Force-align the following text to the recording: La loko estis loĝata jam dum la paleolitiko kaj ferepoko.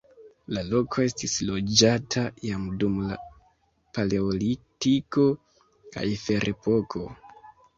La 0.57 0.61
loko 0.69 1.03
estis 1.09 1.33
loĝata 1.49 2.23
jam 2.49 2.65
dum 2.83 2.95
la 3.11 3.19
paleolitiko 3.99 5.27
kaj 5.97 6.09
ferepoko. 6.27 7.07